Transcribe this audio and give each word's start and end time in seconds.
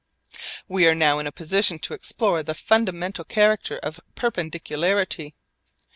We 0.67 0.87
are 0.87 0.95
now 0.95 1.19
in 1.19 1.27
a 1.27 1.31
position 1.31 1.77
to 1.77 1.93
explore 1.93 2.41
the 2.41 2.55
fundamental 2.55 3.23
character 3.23 3.77
of 3.83 3.99
perpendicularity. 4.15 5.35